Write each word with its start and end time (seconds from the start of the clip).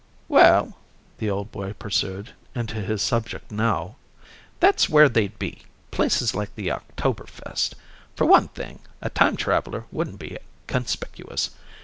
"Well," 0.27 0.79
the 1.19 1.29
old 1.29 1.51
boy 1.51 1.73
pursued, 1.73 2.31
into 2.55 2.81
his 2.81 3.03
subject 3.03 3.51
now, 3.51 3.97
"that's 4.59 4.89
where 4.89 5.07
they'd 5.07 5.37
be, 5.37 5.61
places 5.91 6.33
like 6.33 6.55
the 6.55 6.69
Oktoberfest. 6.71 7.73
For 8.15 8.25
one 8.25 8.47
thing, 8.47 8.79
a 9.03 9.11
time 9.11 9.37
traveler 9.37 9.85
wouldn't 9.91 10.17
be 10.17 10.39
conspicuous. 10.65 11.51